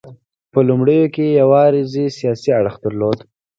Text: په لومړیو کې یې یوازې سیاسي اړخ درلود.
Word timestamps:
په 0.51 0.59
لومړیو 0.67 1.05
کې 1.15 1.23
یې 1.29 1.37
یوازې 1.41 2.05
سیاسي 2.17 2.49
اړخ 2.59 2.75
درلود. 2.85 3.19